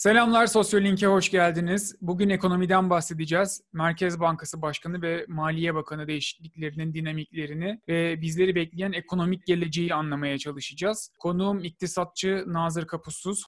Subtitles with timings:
[0.00, 1.96] Selamlar Sosyolink'e hoş geldiniz.
[2.00, 3.62] Bugün ekonomiden bahsedeceğiz.
[3.72, 11.12] Merkez Bankası Başkanı ve Maliye Bakanı değişikliklerinin dinamiklerini ve bizleri bekleyen ekonomik geleceği anlamaya çalışacağız.
[11.18, 13.44] Konuğum iktisatçı Nazır Kapusuz.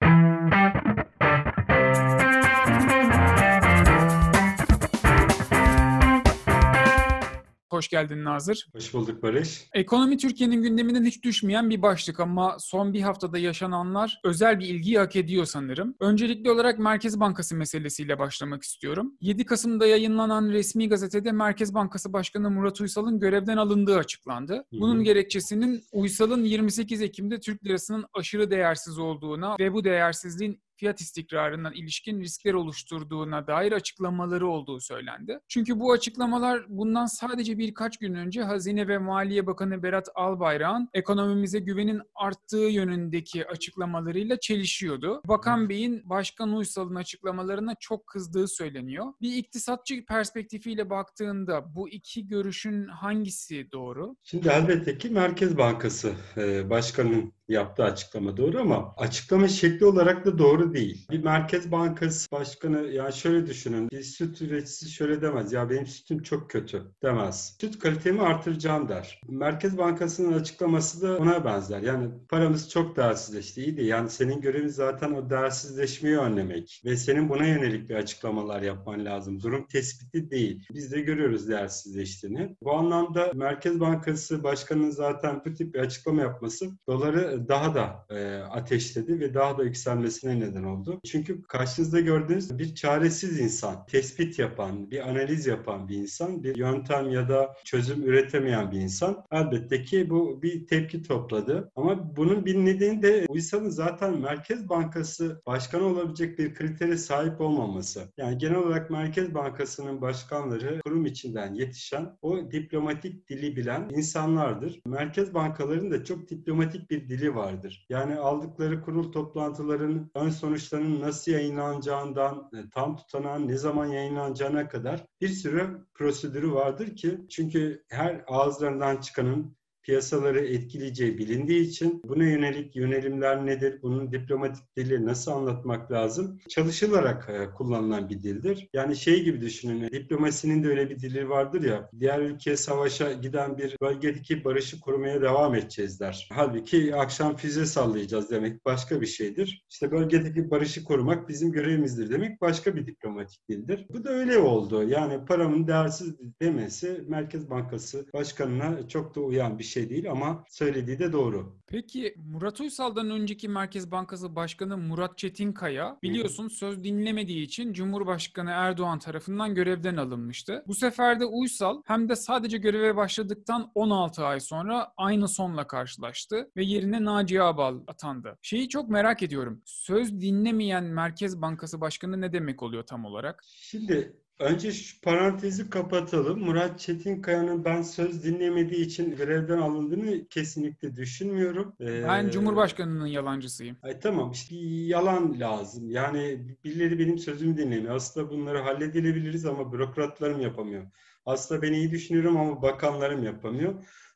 [7.73, 8.67] Hoş geldin Nazır.
[8.73, 9.67] Hoş bulduk Barış.
[9.73, 14.97] Ekonomi Türkiye'nin gündeminden hiç düşmeyen bir başlık ama son bir haftada yaşananlar özel bir ilgiyi
[14.97, 15.95] hak ediyor sanırım.
[15.99, 19.13] Öncelikli olarak Merkez Bankası meselesiyle başlamak istiyorum.
[19.21, 24.65] 7 Kasım'da yayınlanan resmi gazetede Merkez Bankası Başkanı Murat Uysal'ın görevden alındığı açıklandı.
[24.71, 25.03] Bunun Hı-hı.
[25.03, 32.21] gerekçesinin Uysal'ın 28 Ekim'de Türk lirasının aşırı değersiz olduğuna ve bu değersizliğin fiyat istikrarından ilişkin
[32.21, 35.39] riskler oluşturduğuna dair açıklamaları olduğu söylendi.
[35.47, 41.59] Çünkü bu açıklamalar bundan sadece birkaç gün önce Hazine ve Maliye Bakanı Berat Albayrak'ın ekonomimize
[41.59, 45.21] güvenin arttığı yönündeki açıklamalarıyla çelişiyordu.
[45.27, 49.05] Bakan Bey'in Başkan Uysal'ın açıklamalarına çok kızdığı söyleniyor.
[49.21, 54.15] Bir iktisatçı perspektifiyle baktığında bu iki görüşün hangisi doğru?
[54.23, 60.37] Şimdi elbette ki Merkez Bankası e, Başkanı'nın yaptığı açıklama doğru ama açıklama şekli olarak da
[60.37, 61.07] doğru değil.
[61.11, 63.89] Bir Merkez Bankası Başkanı yani şöyle düşünün.
[63.89, 65.53] Bir süt üreticisi şöyle demez.
[65.53, 67.57] Ya benim sütüm çok kötü demez.
[67.61, 69.21] Süt kalitemi artıracağım der.
[69.27, 71.81] Merkez Bankası'nın açıklaması da ona benzer.
[71.81, 73.63] Yani paramız çok değersizleşti.
[73.63, 78.61] İyi de yani senin görevin zaten o değersizleşmeyi önlemek ve senin buna yönelik bir açıklamalar
[78.61, 79.41] yapman lazım.
[79.41, 80.67] Durum tespiti değil.
[80.73, 82.55] Biz de görüyoruz değersizleştiğini.
[82.61, 88.35] Bu anlamda Merkez Bankası Başkanı'nın zaten bu tip bir açıklama yapması doları daha da e,
[88.35, 91.01] ateşledi ve daha da yükselmesine neden oldu.
[91.05, 97.09] Çünkü karşınızda gördüğünüz bir çaresiz insan, tespit yapan, bir analiz yapan bir insan, bir yöntem
[97.09, 99.25] ya da çözüm üretemeyen bir insan.
[99.31, 101.71] Elbette ki bu bir tepki topladı.
[101.75, 107.41] Ama bunun bir nedeni de bu insanın zaten Merkez Bankası başkanı olabilecek bir kritere sahip
[107.41, 108.01] olmaması.
[108.17, 114.79] Yani genel olarak Merkez Bankası'nın başkanları kurum içinden yetişen o diplomatik dili bilen insanlardır.
[114.85, 117.85] Merkez bankalarının da çok diplomatik bir dili vardır.
[117.89, 125.05] Yani aldıkları kurul toplantılarının ön sonuçlarının nasıl yayınlanacağından, e, tam tutanağın ne zaman yayınlanacağına kadar
[125.21, 132.75] bir sürü prosedürü vardır ki çünkü her ağızlarından çıkanın piyasaları etkileyeceği bilindiği için buna yönelik
[132.75, 138.69] yönelimler nedir, bunun diplomatik dili nasıl anlatmak lazım çalışılarak e, kullanılan bir dildir.
[138.73, 143.57] Yani şey gibi düşünün, diplomasinin de öyle bir dili vardır ya, diğer ülkeye savaşa giden
[143.57, 146.27] bir bölgedeki barışı kurmaya devam edeceğiz der.
[146.31, 149.65] Halbuki akşam füze sallayacağız demek başka bir şeydir.
[149.69, 153.87] İşte bölgedeki barışı korumak bizim görevimizdir demek başka bir diplomatik dildir.
[153.93, 154.83] Bu da öyle oldu.
[154.83, 160.99] Yani paramın değersiz demesi Merkez Bankası Başkanı'na çok da uyan bir şey değil ama söylediği
[160.99, 161.55] de doğru.
[161.67, 168.99] Peki Murat Uysal'dan önceki Merkez Bankası Başkanı Murat Çetinkaya biliyorsun söz dinlemediği için Cumhurbaşkanı Erdoğan
[168.99, 170.63] tarafından görevden alınmıştı.
[170.67, 176.49] Bu sefer de Uysal hem de sadece göreve başladıktan 16 ay sonra aynı sonla karşılaştı
[176.57, 178.37] ve yerine Naci Ağbal atandı.
[178.41, 179.61] Şeyi çok merak ediyorum.
[179.65, 183.43] Söz dinlemeyen Merkez Bankası Başkanı ne demek oluyor tam olarak?
[183.45, 186.39] Şimdi Önce şu parantezi kapatalım.
[186.39, 191.75] Murat Çetinkaya'nın ben söz dinlemediği için görevden alındığını kesinlikle düşünmüyorum.
[191.81, 193.77] Ee, ben Cumhurbaşkanı'nın yalancısıyım.
[193.83, 195.91] Ay, tamam işte yalan lazım.
[195.91, 197.95] Yani birileri benim sözümü dinlemiyor.
[197.95, 200.83] Aslında bunları halledilebiliriz ama bürokratlarım yapamıyor.
[201.25, 203.73] Aslında ben iyi düşünüyorum ama bakanlarım yapamıyor.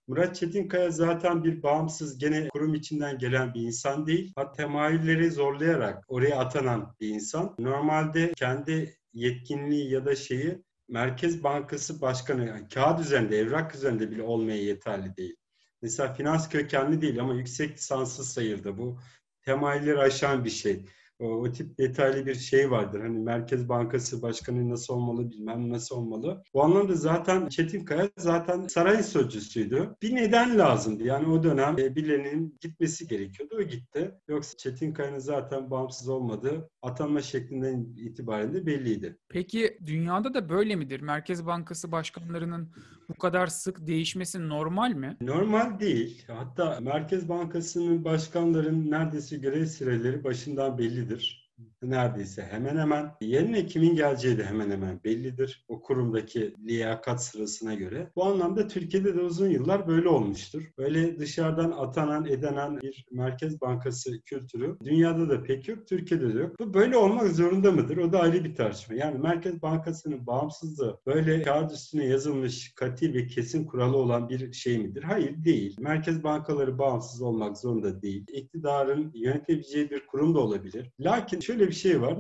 [0.08, 4.34] Murat Çetinkaya zaten bir bağımsız gene kurum içinden gelen bir insan değil.
[4.36, 7.56] Hatta temayülleri zorlayarak oraya atanan bir insan.
[7.60, 14.24] Normalde kendi yetkinliği ya da şeyi Merkez Bankası Başkanı yani kağıt üzerinde, evrak üzerinde bile
[14.24, 15.36] olmaya yeterli değil.
[15.82, 18.78] Mesela finans kökenli değil ama yüksek lisanssız sayıldı.
[18.78, 19.00] Bu
[19.42, 20.86] temayülleri aşan bir şey
[21.20, 23.02] o, tip detaylı bir şey vardır.
[23.02, 26.44] Hani Merkez Bankası Başkanı nasıl olmalı, bilmem nasıl olmalı.
[26.54, 29.96] Bu anlamda zaten Çetinkaya zaten saray sözcüsüydü.
[30.02, 31.04] Bir neden lazımdı.
[31.04, 33.56] Yani o dönem e, birilerinin gitmesi gerekiyordu.
[33.60, 34.12] O gitti.
[34.28, 39.18] Yoksa Çetinkaya'nın zaten bağımsız olmadığı atanma şeklinden itibaren de belliydi.
[39.30, 41.02] Peki dünyada da böyle midir?
[41.02, 42.70] Merkez Bankası başkanlarının
[43.10, 45.18] bu kadar sık değişmesi normal mi?
[45.22, 46.26] Normal değil.
[46.28, 51.54] Hatta Merkez Bankası'nın başkanların neredeyse görev süreleri başından bellidir
[51.84, 53.12] neredeyse hemen hemen.
[53.22, 55.66] Yerine kimin geleceği de hemen hemen bellidir.
[55.68, 58.12] O kurumdaki liyakat sırasına göre.
[58.16, 60.64] Bu anlamda Türkiye'de de uzun yıllar böyle olmuştur.
[60.78, 66.60] Böyle dışarıdan atanan edenen bir Merkez Bankası kültürü dünyada da pek yok, Türkiye'de de yok.
[66.60, 67.98] Bu böyle olmak zorunda mıdır?
[67.98, 68.96] O da ayrı bir tartışma.
[68.96, 74.78] Yani Merkez Bankası'nın bağımsızlığı böyle kağıt üstüne yazılmış katı ve kesin kuralı olan bir şey
[74.78, 75.04] midir?
[75.04, 75.76] Hayır değil.
[75.80, 78.26] Merkez bankaları bağımsız olmak zorunda değil.
[78.34, 80.92] İktidarın yönetebileceği bir kurum da olabilir.
[81.00, 82.18] Lakin şöyle bir şey var.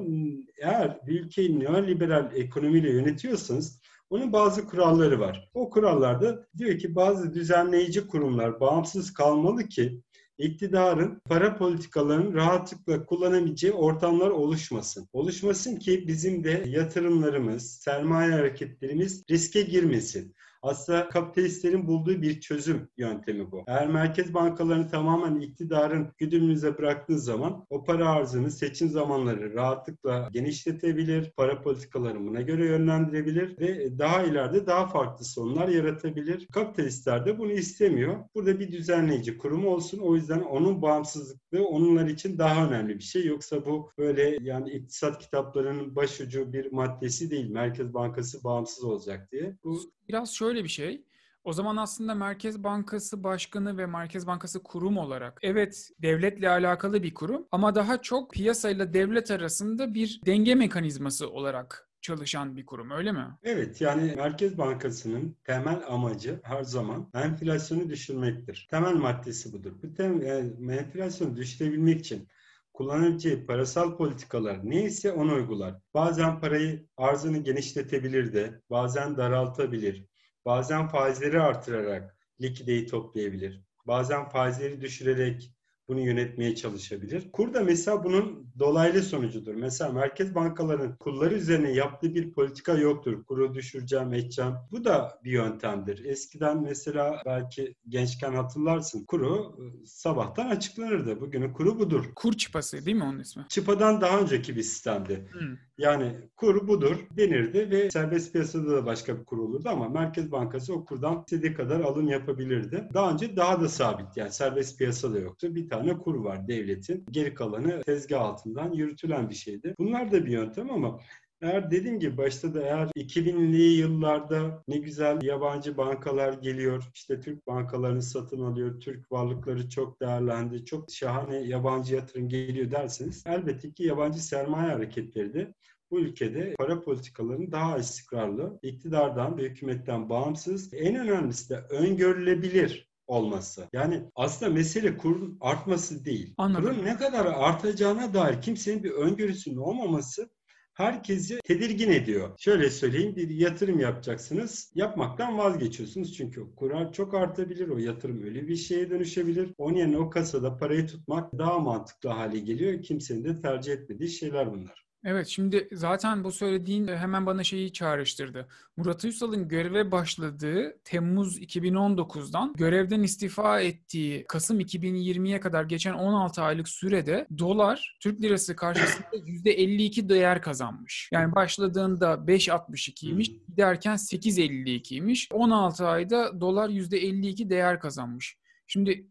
[0.61, 5.49] Eğer bir ülkeyi neoliberal ekonomiyle yönetiyorsanız onun bazı kuralları var.
[5.53, 10.01] O kurallarda diyor ki bazı düzenleyici kurumlar bağımsız kalmalı ki
[10.37, 15.09] iktidarın para politikalarının rahatlıkla kullanabileceği ortamlar oluşmasın.
[15.13, 20.35] Oluşmasın ki bizim de yatırımlarımız, sermaye hareketlerimiz riske girmesin.
[20.61, 23.63] Aslında kapitalistlerin bulduğu bir çözüm yöntemi bu.
[23.67, 31.31] Eğer merkez bankalarını tamamen iktidarın güdümünüze bıraktığı zaman o para arzını seçim zamanları rahatlıkla genişletebilir,
[31.37, 36.47] para politikalarını buna göre yönlendirebilir ve daha ileride daha farklı sonlar yaratabilir.
[36.47, 38.15] Kapitalistler de bunu istemiyor.
[38.35, 39.99] Burada bir düzenleyici kurum olsun.
[39.99, 43.25] O yüzden onun bağımsızlıklığı onunlar için daha önemli bir şey.
[43.25, 47.49] Yoksa bu böyle yani iktisat kitaplarının başucu bir maddesi değil.
[47.49, 49.57] Merkez Bankası bağımsız olacak diye.
[49.63, 51.03] Bu Biraz şöyle bir şey.
[51.43, 57.13] O zaman aslında Merkez Bankası Başkanı ve Merkez Bankası kurum olarak evet devletle alakalı bir
[57.13, 63.11] kurum ama daha çok piyasayla devlet arasında bir denge mekanizması olarak çalışan bir kurum öyle
[63.11, 63.25] mi?
[63.43, 68.67] Evet yani Merkez Bankası'nın temel amacı her zaman enflasyonu düşürmektir.
[68.71, 69.71] Temel maddesi budur.
[69.83, 72.27] Bu tem yani enflasyonu düşürebilmek için
[72.73, 75.75] kullanabileceği parasal politikalar neyse onu uygular.
[75.93, 80.05] Bazen parayı arzını genişletebilir de, bazen daraltabilir,
[80.47, 85.56] bazen faizleri artırarak likideyi toplayabilir, bazen faizleri düşürerek
[85.87, 87.31] bunu yönetmeye çalışabilir.
[87.31, 89.55] Kur da mesela bunun dolaylı sonucudur.
[89.55, 93.23] Mesela merkez bankalarının kurları üzerine yaptığı bir politika yoktur.
[93.23, 94.53] Kuru düşüreceğim, edeceğim.
[94.71, 96.05] Bu da bir yöntemdir.
[96.05, 99.05] Eskiden mesela belki gençken hatırlarsın.
[99.05, 101.21] Kuru e, sabahtan açıklanırdı.
[101.21, 102.05] Bugünün kuru budur.
[102.15, 103.45] Kur çıpası değil mi onun ismi?
[103.49, 105.27] Çıpadan daha önceki bir sistemdi.
[105.31, 105.57] Hmm.
[105.77, 110.73] Yani kur budur denirdi ve serbest piyasada da başka bir kur olurdu ama Merkez Bankası
[110.73, 112.89] o kurdan istediği kadar alım yapabilirdi.
[112.93, 115.55] Daha önce daha da sabit yani serbest piyasada yoktu.
[115.55, 117.05] Bir tane kur var devletin.
[117.11, 119.75] Geri kalanı tezgah altından yürütülen bir şeydi.
[119.79, 120.99] Bunlar da bir yöntem ama
[121.41, 127.47] eğer dediğim gibi başta da eğer 2000'li yıllarda ne güzel yabancı bankalar geliyor, işte Türk
[127.47, 133.83] bankalarını satın alıyor, Türk varlıkları çok değerlendi, çok şahane yabancı yatırım geliyor derseniz elbette ki
[133.83, 135.53] yabancı sermaye hareketleri de
[135.91, 143.67] bu ülkede para politikalarının daha istikrarlı, iktidardan ve hükümetten bağımsız, en önemlisi de öngörülebilir olması.
[143.73, 146.33] Yani aslında mesele kurun artması değil.
[146.37, 146.63] Anladım.
[146.63, 150.29] Kurun ne kadar artacağına dair kimsenin bir öngörüsünün olmaması
[150.77, 152.35] herkesi tedirgin ediyor.
[152.39, 154.71] Şöyle söyleyeyim bir yatırım yapacaksınız.
[154.75, 156.13] Yapmaktan vazgeçiyorsunuz.
[156.13, 157.69] Çünkü kurar çok artabilir.
[157.69, 159.53] O yatırım öyle bir şeye dönüşebilir.
[159.57, 162.81] Onun yerine o kasada parayı tutmak daha mantıklı hale geliyor.
[162.81, 164.86] Kimsenin de tercih etmediği şeyler bunlar.
[165.09, 168.47] Evet, şimdi zaten bu söylediğin hemen bana şeyi çağrıştırdı.
[168.77, 176.69] Murat Uysal'ın göreve başladığı Temmuz 2019'dan görevden istifa ettiği Kasım 2020'ye kadar geçen 16 aylık
[176.69, 181.09] sürede dolar Türk lirası karşısında %52 değer kazanmış.
[181.13, 185.33] Yani başladığında 5.62'ymiş, giderken 8.52'ymiş.
[185.33, 188.37] 16 ayda dolar %52 değer kazanmış.
[188.67, 189.07] Şimdi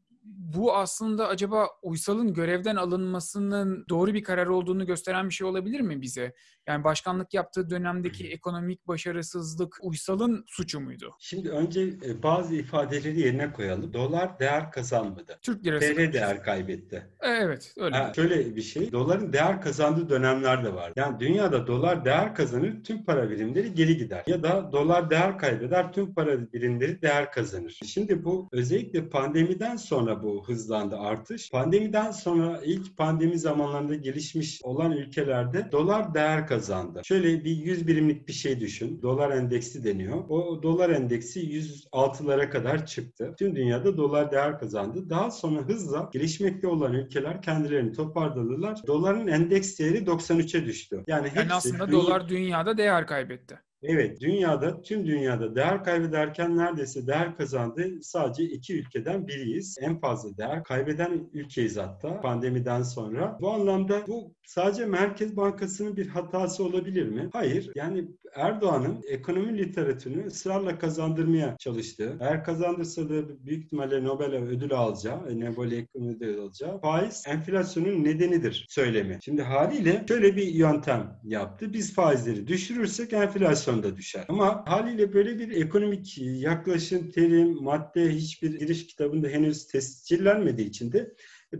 [0.54, 6.02] bu aslında acaba Uysal'ın görevden alınmasının doğru bir karar olduğunu gösteren bir şey olabilir mi
[6.02, 6.32] bize?
[6.66, 11.14] Yani başkanlık yaptığı dönemdeki ekonomik başarısızlık Uysal'ın suçu muydu?
[11.18, 13.92] Şimdi önce e, bazı ifadeleri yerine koyalım.
[13.92, 15.38] Dolar değer kazanmadı.
[15.42, 15.94] Türk lirası.
[15.94, 17.06] TL değer kaybetti.
[17.20, 17.96] E, evet öyle.
[17.96, 18.92] Ha, şöyle bir şey.
[18.92, 20.92] Doların değer kazandığı dönemler de var.
[20.96, 24.24] Yani dünyada dolar değer kazanır, tüm para birimleri geri gider.
[24.26, 27.80] Ya da dolar değer kaybeder, tüm para birimleri değer kazanır.
[27.86, 31.50] Şimdi bu özellikle pandemiden sonra bu hızlandı artış.
[31.50, 37.00] Pandemiden sonra ilk pandemi zamanlarında gelişmiş olan ülkelerde dolar değer kazandı.
[37.04, 39.02] Şöyle bir 100 birimlik bir şey düşün.
[39.02, 40.24] Dolar endeksi deniyor.
[40.28, 43.34] O dolar endeksi 106'lara kadar çıktı.
[43.38, 45.10] Tüm dünyada dolar değer kazandı.
[45.10, 48.80] Daha sonra hızla gelişmekte olan ülkeler kendilerini toparladılar.
[48.86, 51.04] Doların endeks değeri 93'e düştü.
[51.06, 52.00] Yani, yani aslında dünya...
[52.00, 53.65] dolar dünyada değer kaybetti.
[53.82, 59.76] Evet, dünyada, tüm dünyada değer kaybederken neredeyse değer kazandı sadece iki ülkeden biriyiz.
[59.80, 63.38] En fazla değer kaybeden ülkeyiz hatta pandemiden sonra.
[63.40, 67.30] Bu anlamda bu sadece Merkez Bankası'nın bir hatası olabilir mi?
[67.32, 67.70] Hayır.
[67.74, 75.28] Yani Erdoğan'ın ekonomi literatürünü ısrarla kazandırmaya çalıştığı, eğer kazandırsa da büyük ihtimalle Nobel ödülü alacağı,
[75.28, 79.18] e, Nobel ekonomi ödülü alacağı, faiz enflasyonun nedenidir söylemi.
[79.24, 81.72] Şimdi haliyle şöyle bir yöntem yaptı.
[81.72, 84.24] Biz faizleri düşürürsek enflasyon da düşer.
[84.28, 91.14] Ama haliyle böyle bir ekonomik yaklaşım, terim, madde hiçbir giriş kitabında henüz tescillenmediği için de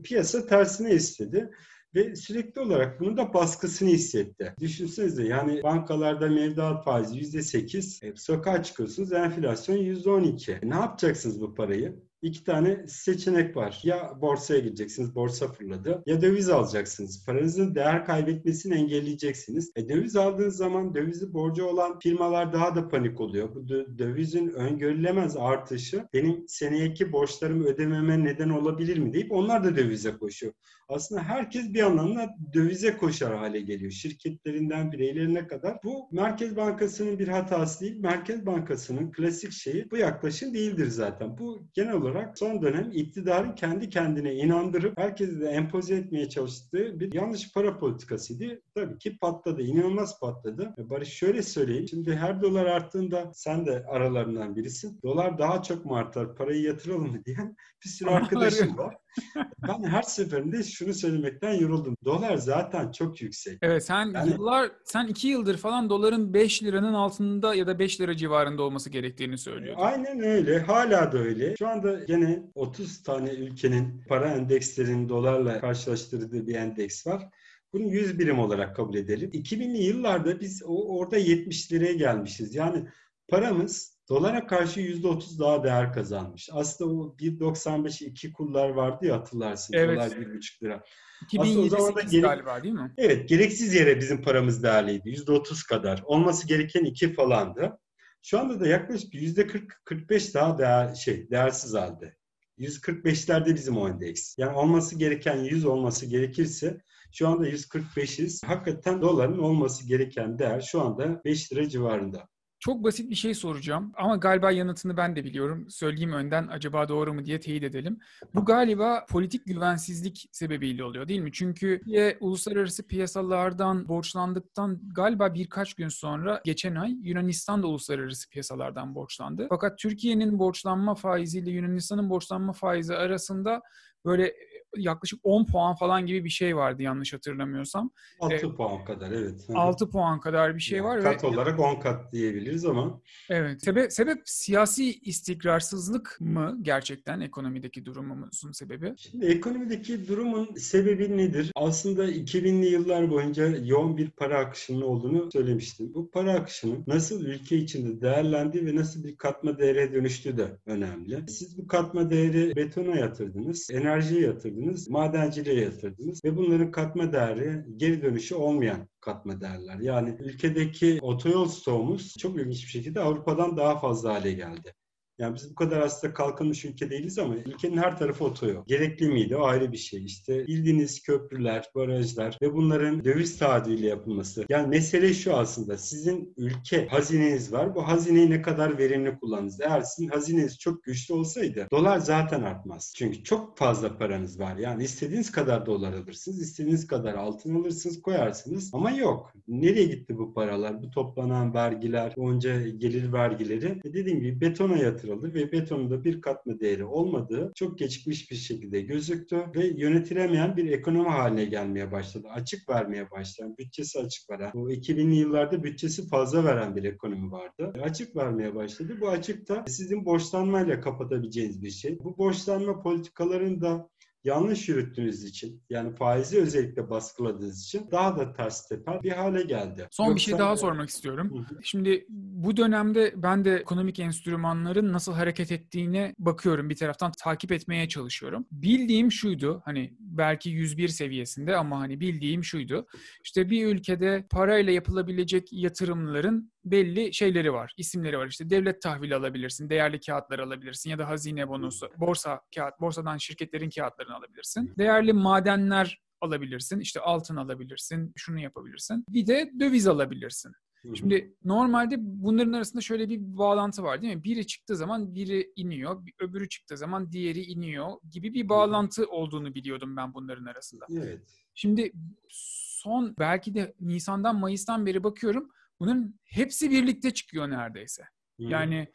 [0.05, 1.51] piyasa tersine istedi
[1.95, 4.55] ve sürekli olarak bunun da baskısını hissetti.
[4.61, 10.53] Düşünsenize yani bankalarda mevduat faizi %8, e, sokağa çıkıyorsunuz enflasyon %12.
[10.53, 12.06] E, ne yapacaksınız bu parayı?
[12.27, 13.81] İki tane seçenek var.
[13.83, 16.03] Ya borsaya gideceksiniz, borsa fırladı.
[16.07, 17.25] Ya döviz alacaksınız.
[17.27, 19.73] Paranızın değer kaybetmesini engelleyeceksiniz.
[19.77, 23.55] E, döviz aldığınız zaman dövizi borcu olan firmalar daha da panik oluyor.
[23.55, 23.69] Bu
[23.99, 30.53] dövizin öngörülemez artışı benim seneyeki borçlarımı ödememe neden olabilir mi deyip onlar da dövize koşuyor.
[30.89, 33.91] Aslında herkes bir anlamda dövize koşar hale geliyor.
[33.91, 35.79] Şirketlerinden bireylerine kadar.
[35.85, 37.97] Bu Merkez Bankası'nın bir hatası değil.
[38.01, 41.39] Merkez Bankası'nın klasik şeyi bu yaklaşım değildir zaten.
[41.39, 47.13] Bu genel olarak son dönem iktidarın kendi kendine inandırıp herkesi de empoze etmeye çalıştığı bir
[47.13, 48.63] yanlış para politikasıydı.
[48.75, 49.63] Tabii ki patladı.
[49.63, 50.75] inanılmaz patladı.
[50.79, 51.89] Barış şöyle söyleyeyim.
[51.89, 55.01] Şimdi her dolar arttığında sen de aralarından birisin.
[55.03, 56.37] Dolar daha çok mu artar?
[56.37, 58.97] Parayı yatıralım mı diyen bir sürü arkadaşım var.
[59.69, 61.97] ben her seferinde şunu söylemekten yoruldum.
[62.05, 63.59] Dolar zaten çok yüksek.
[63.63, 68.01] Evet sen yani, yıllar sen iki yıldır falan doların 5 liranın altında ya da 5
[68.01, 69.83] lira civarında olması gerektiğini söylüyordun.
[69.83, 70.59] Aynen öyle.
[70.59, 71.57] Hala da öyle.
[71.57, 77.29] Şu anda gene 30 tane ülkenin para endekslerinin dolarla karşılaştırdığı bir endeks var.
[77.73, 79.31] Bunu 100 birim olarak kabul edelim.
[79.31, 82.55] 2000'li yıllarda biz orada 70 liraya gelmişiz.
[82.55, 82.85] Yani
[83.29, 86.49] paramız dolara karşı %30 daha değer kazanmış.
[86.53, 89.75] Aslında o 1.95 iki kullar vardı ya hatırlarsın.
[89.75, 89.97] Evet.
[89.97, 90.83] Dolar 1.5 lira.
[91.23, 91.77] 2007
[92.11, 92.25] gerek...
[92.25, 92.95] galiba değil mi?
[92.99, 93.29] Evet.
[93.29, 95.09] Gereksiz yere bizim paramız değerliydi.
[95.09, 96.03] %30 kadar.
[96.05, 97.79] Olması gereken 2 falandı.
[98.23, 102.17] Şu anda da yaklaşık %40-45 daha değer, şey, değersiz halde.
[102.59, 104.39] 145'lerde bizim o endeks.
[104.39, 106.81] Yani olması gereken 100 olması gerekirse
[107.13, 108.47] şu anda 145'iz.
[108.47, 112.29] Hakikaten doların olması gereken değer şu anda 5 lira civarında.
[112.59, 115.67] Çok basit bir şey soracağım ama galiba yanıtını ben de biliyorum.
[115.71, 117.99] Söyleyeyim önden acaba doğru mu diye teyit edelim.
[118.35, 121.33] Bu galiba politik güvensizlik sebebiyle oluyor değil mi?
[121.33, 121.81] Çünkü
[122.21, 129.47] uluslararası piyasalardan borçlandıktan galiba birkaç gün sonra geçen ay Yunanistan da uluslararası piyasalardan borçlandı.
[129.49, 133.63] Fakat Türkiye'nin borçlanma faiziyle Yunanistan'ın borçlanma faizi arasında
[134.05, 134.35] böyle
[134.79, 137.91] yaklaşık 10 puan falan gibi bir şey vardı yanlış hatırlamıyorsam.
[138.21, 139.47] 6 ee, puan kadar evet.
[139.55, 141.03] 6 puan kadar bir şey var.
[141.03, 143.01] Kat ve, olarak 10 kat diyebiliriz ama.
[143.31, 143.65] Evet.
[143.65, 148.95] Sebep, sebep siyasi istikrarsızlık mı gerçekten ekonomideki durumumuzun sebebi?
[148.97, 151.53] Şimdi ekonomideki durumun sebebi nedir?
[151.55, 155.95] Aslında 2000'li yıllar boyunca yoğun bir para akışının olduğunu söylemiştim.
[155.95, 161.25] Bu para akışının nasıl ülke içinde değerlendiği ve nasıl bir katma değere dönüştüğü de önemli.
[161.29, 167.65] Siz bu katma değeri betona yatırdınız, enerjiye yatırdınız yatırdınız, madenciliğe yatırdınız ve bunların katma değeri
[167.77, 169.79] geri dönüşü olmayan katma değerler.
[169.81, 174.75] Yani ülkedeki otoyol stoğumuz çok ilginç bir şekilde Avrupa'dan daha fazla hale geldi.
[175.19, 178.65] Yani biz bu kadar aslında kalkınmış ülke değiliz ama ülkenin her tarafı otoyol.
[178.67, 179.37] Gerekli miydi?
[179.37, 180.05] O ayrı bir şey.
[180.05, 184.45] İşte bildiğiniz köprüler, barajlar ve bunların döviz taahhüdüyle yapılması.
[184.49, 185.79] Yani mesele şu aslında.
[185.79, 187.75] Sizin ülke hazineniz var.
[187.75, 189.61] Bu hazineyi ne kadar verimli kullanınız.
[189.61, 192.93] Eğer sizin hazineniz çok güçlü olsaydı dolar zaten artmaz.
[192.97, 194.57] Çünkü çok fazla paranız var.
[194.57, 196.43] Yani istediğiniz kadar dolar alırsınız.
[196.43, 198.71] istediğiniz kadar altın alırsınız, koyarsınız.
[198.75, 199.33] Ama yok.
[199.49, 200.83] Nereye gitti bu paralar?
[200.83, 203.81] Bu toplanan vergiler, onca gelir vergileri.
[203.85, 208.31] E dediğim gibi betona yatırıldı yatırıldı ve betonun da bir katma değeri olmadığı çok geçmiş
[208.31, 212.29] bir şekilde gözüktü ve yönetilemeyen bir ekonomi haline gelmeye başladı.
[212.31, 217.73] Açık vermeye başlayan, bütçesi açık veren, bu 2000'li yıllarda bütçesi fazla veren bir ekonomi vardı.
[217.83, 218.99] Açık vermeye başladı.
[219.01, 221.99] Bu açıkta sizin borçlanmayla kapatabileceğiniz bir şey.
[221.99, 223.89] Bu borçlanma politikalarını da
[224.27, 229.89] yanlış yürüttüğünüz için yani faizi özellikle baskıladığınız için daha da ters teper bir hale geldi.
[229.91, 230.17] Son Yoksa...
[230.17, 231.47] bir şey daha sormak istiyorum.
[231.63, 236.71] Şimdi bu dönemde ben de ekonomik enstrümanların nasıl hareket ettiğine bakıyorum.
[236.71, 238.47] Bir taraftan takip etmeye çalışıyorum.
[238.51, 242.87] Bildiğim şuydu hani belki 101 seviyesinde ama hani bildiğim şuydu.
[243.25, 248.27] İşte bir ülkede parayla yapılabilecek yatırımların belli şeyleri var, isimleri var.
[248.27, 253.71] İşte devlet tahvili alabilirsin, değerli kağıtlar alabilirsin ya da hazine bonusu, borsa kağıt, borsadan şirketlerin
[253.71, 254.75] kağıtlarını alabilirsin.
[254.79, 259.05] Değerli madenler alabilirsin, işte altın alabilirsin, şunu yapabilirsin.
[259.09, 260.53] Bir de döviz alabilirsin.
[260.95, 264.25] Şimdi normalde bunların arasında şöyle bir bağlantı var değil mi?
[264.25, 269.97] Biri çıktığı zaman biri iniyor, öbürü çıktığı zaman diğeri iniyor gibi bir bağlantı olduğunu biliyordum
[269.97, 270.87] ben bunların arasında.
[270.91, 271.21] Evet.
[271.55, 271.93] Şimdi
[272.29, 275.51] son belki de Nisan'dan Mayıs'tan beri bakıyorum
[275.81, 278.03] bunun hepsi birlikte çıkıyor neredeyse.
[278.37, 278.49] Hmm.
[278.49, 278.89] Yani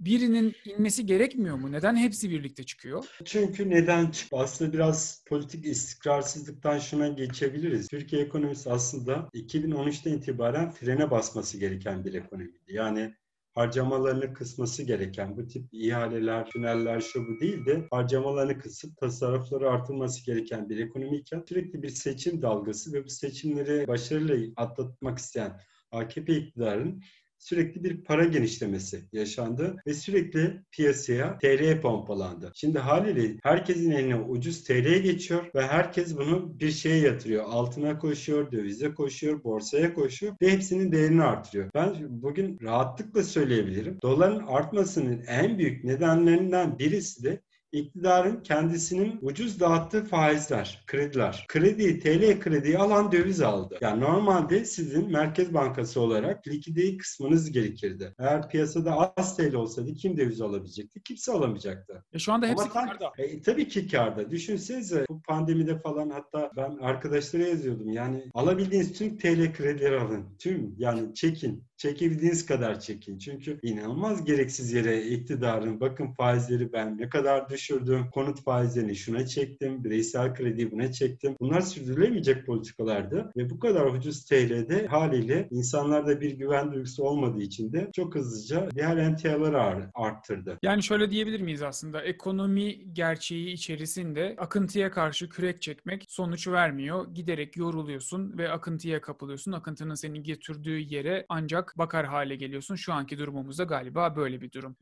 [0.00, 1.72] birinin inmesi gerekmiyor mu?
[1.72, 3.04] Neden hepsi birlikte çıkıyor?
[3.24, 4.42] Çünkü neden çıkıyor?
[4.42, 7.88] Aslında biraz politik istikrarsızlıktan şuna geçebiliriz.
[7.88, 12.58] Türkiye ekonomisi aslında 2013'ten itibaren frene basması gereken bir ekonomiydi.
[12.68, 13.14] Yani
[13.56, 20.26] harcamalarını kısması gereken bu tip ihaleler, tüneller şu bu değil de harcamalarını kısıp tasarrufları artırması
[20.26, 25.60] gereken bir ekonomiyken sürekli bir seçim dalgası ve bu seçimleri başarıyla atlatmak isteyen
[25.90, 27.02] AKP iktidarının
[27.38, 32.52] sürekli bir para genişlemesi yaşandı ve sürekli piyasaya TL pompalandı.
[32.54, 37.44] Şimdi haliyle herkesin eline ucuz TL geçiyor ve herkes bunu bir şeye yatırıyor.
[37.44, 41.70] Altına koşuyor, dövize koşuyor, borsaya koşuyor ve hepsinin değerini artırıyor.
[41.74, 43.98] Ben bugün rahatlıkla söyleyebilirim.
[44.02, 47.40] Doların artmasının en büyük nedenlerinden birisi de
[47.72, 51.44] iktidarın kendisinin ucuz dağıttığı faizler, krediler.
[51.48, 53.78] Krediyi, TL krediyi alan döviz aldı.
[53.80, 58.14] Yani normalde sizin Merkez Bankası olarak likideyi kısmınız gerekirdi.
[58.18, 61.02] Eğer piyasada az TL olsaydı kim döviz alabilecekti?
[61.02, 62.04] Kimse alamayacaktı.
[62.12, 63.12] E şu anda hepsi Ama karda.
[63.18, 64.30] E, tabii ki karda.
[64.30, 67.92] Düşünsenize bu pandemide falan hatta ben arkadaşlara yazıyordum.
[67.92, 70.24] Yani alabildiğiniz tüm TL kredileri alın.
[70.38, 71.64] Tüm yani çekin.
[71.76, 73.18] Çekebildiğiniz kadar çekin.
[73.18, 78.06] Çünkü inanılmaz gereksiz yere iktidarın bakın faizleri ben ne kadar düşürdüm.
[78.14, 79.84] Konut faizlerini şuna çektim.
[79.84, 81.36] Bireysel krediyi buna çektim.
[81.40, 83.32] Bunlar sürdürülemeyecek politikalardı.
[83.36, 88.68] Ve bu kadar ucuz TL'de haliyle insanlarda bir güven duygusu olmadığı için de çok hızlıca
[88.74, 90.58] diğer emtiaları ar- arttırdı.
[90.62, 92.02] Yani şöyle diyebilir miyiz aslında?
[92.02, 97.14] Ekonomi gerçeği içerisinde akıntıya karşı kürek çekmek sonuç vermiyor.
[97.14, 99.52] Giderek yoruluyorsun ve akıntıya kapılıyorsun.
[99.52, 102.74] Akıntının seni götürdüğü yere ancak bakar hale geliyorsun.
[102.74, 104.76] Şu anki durumumuzda galiba böyle bir durum.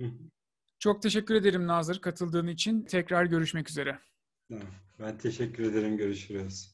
[0.79, 2.83] Çok teşekkür ederim Nazır katıldığın için.
[2.83, 3.99] Tekrar görüşmek üzere.
[4.99, 5.97] Ben teşekkür ederim.
[5.97, 6.74] Görüşürüz.